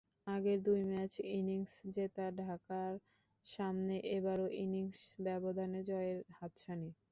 [0.27, 2.93] আগের দুই ম্যাচ ইনিংসে জেতা ঢাকার
[3.45, 6.89] সামনে এবারও ইনিংস ব্যবধানে জয়ের হাতছানি।